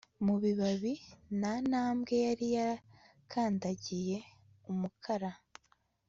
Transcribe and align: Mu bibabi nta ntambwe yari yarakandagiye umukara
Mu 0.25 0.35
bibabi 0.43 0.93
nta 1.39 1.53
ntambwe 1.67 2.13
yari 2.25 2.47
yarakandagiye 2.57 4.17
umukara 4.71 5.31